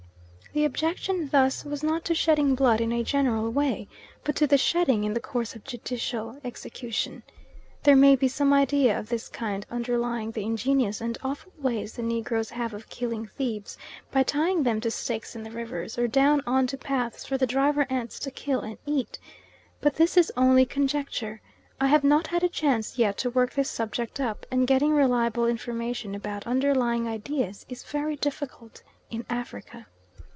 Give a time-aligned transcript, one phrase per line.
[0.53, 3.87] The objection thus was not to shedding blood in a general way,
[4.25, 7.23] but to the shedding in the course of judicial execution.
[7.83, 12.01] There may be some idea of this kind underlying the ingenious and awful ways the
[12.01, 13.77] negroes have of killing thieves,
[14.11, 17.47] by tying them to stakes in the rivers, or down on to paths for the
[17.47, 19.19] driver ants to kill and eat,
[19.79, 21.39] but this is only conjecture;
[21.79, 25.45] I have not had a chance yet to work this subject up; and getting reliable
[25.47, 29.87] information about underlying ideas is very difficult in Africa.